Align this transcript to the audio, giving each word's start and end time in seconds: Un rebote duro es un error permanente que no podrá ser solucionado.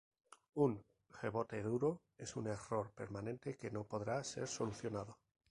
Un 0.55 0.71
rebote 1.21 1.61
duro 1.61 2.01
es 2.17 2.35
un 2.35 2.47
error 2.47 2.89
permanente 2.89 3.55
que 3.55 3.69
no 3.69 3.83
podrá 3.83 4.23
ser 4.23 4.47
solucionado. 4.47 5.19